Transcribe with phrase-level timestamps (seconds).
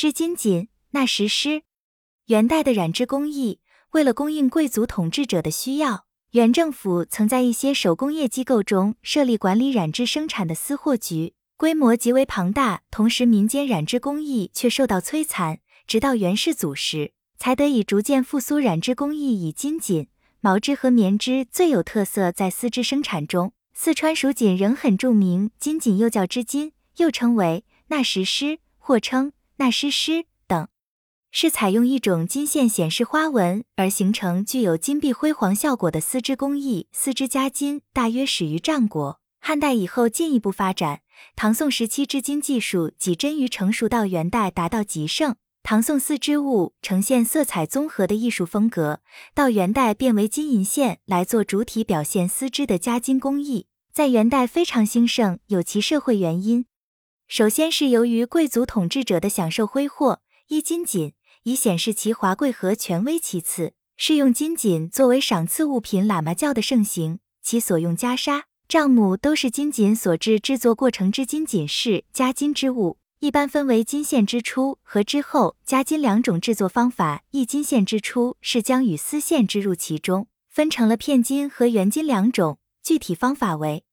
[0.00, 1.60] 织金锦，纳石狮。
[2.28, 3.60] 元代的染织工艺，
[3.90, 12.80] 为了供应贵族统治者的需要，元政府曾在一些手工业机构中设立管理染织生产的私货局，规模极为庞大。
[12.90, 19.46] 同时，民间染织工艺却受到摧残，直到元世祖时，才得以逐渐复苏染织工艺。
[19.46, 20.08] 以金锦、
[20.40, 25.50] 毛织和棉织最有特色，在丝织生产中，四川蜀锦仍很著名。
[25.58, 29.32] 金锦又叫织金，又称为纳石狮，或称。
[29.60, 30.68] 纳诗诗等，
[31.30, 36.88] 是采用一种金线显示花纹而形成具有金碧辉煌效果的丝织工艺。
[36.92, 41.02] 丝织加金大约始于战国，汉代以后进一步发展。
[41.36, 45.36] 唐宋时期织金技术几臻于成熟，到元代达到极盛。
[45.62, 49.00] 唐宋丝织物呈现色彩综合的艺术风格，
[49.34, 56.64] 到元代变为金银线来做主体，表现丝织的加金工艺，在元代非常兴盛，有其社会原因。
[57.30, 61.12] 首先是由于贵族统治者的享受挥霍，衣金锦
[61.44, 77.22] 以显示其华贵和权威；其次是用金锦作为赏赐物品，喇嘛教的盛行，其所用袈裟、帐幕都是金锦所制，制作过程之金锦是加金之物，一般分为金线之初和之后加金两种制作方法。
[77.30, 83.84] 一金线之初是将与丝线织入其中，分成了片金和圆金两种，具体方法为：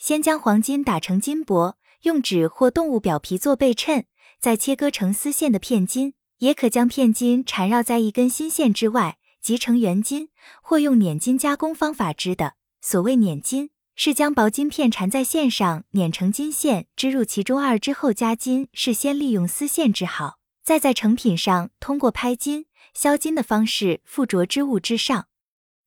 [0.00, 1.76] 先将黄金打成金箔。
[2.02, 4.06] 用纸或动物表皮做背衬，
[4.40, 10.28] 再切割成丝线的片金，也可将片金缠绕在一根新线之外，集成圆金，
[10.62, 12.54] 或用捻金加工方法织的。
[12.80, 17.60] 所谓捻金，是将薄金片缠在线上，捻成金线，织入其中。
[17.60, 25.28] 二之后加金，是先利用丝线织好，再在成品上通过拍金、削金的方式附着织物之上。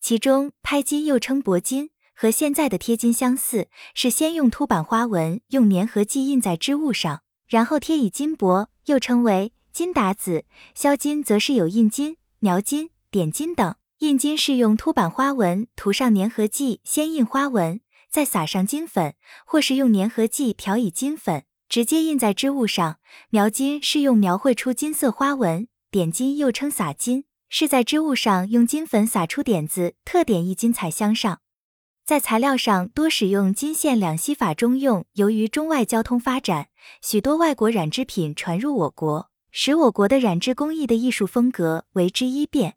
[0.00, 1.90] 其中拍金又称铂金。
[2.20, 10.44] 和现在的贴金相似，是先用凸版花纹用粘合剂印在织物上，然后贴以金箔，又称为金打子。
[10.74, 13.74] 削金则是有印金、描金、点金等。
[14.00, 17.80] 印金是用凸版花纹涂上粘合剂，先印花纹，
[18.10, 19.14] 再撒上金粉，
[19.46, 22.98] 或是用粘合剂调以金粉，直接印在织物上。
[23.30, 31.40] 描金是用描绘出金色花纹，点金又称撒金，是在织物上用金粉撒出点子，特点一金彩镶上。
[32.10, 35.04] 在材料上多使用金线两栖法中用。
[35.12, 36.66] 由于中外交通发展，
[37.00, 42.74] 许多外国染织品传入我国，使我国的染织工艺的艺术风格为之一变。